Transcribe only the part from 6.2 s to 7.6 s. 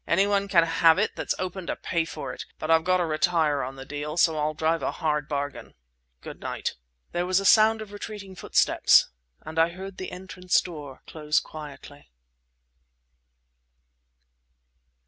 Good night!" There was a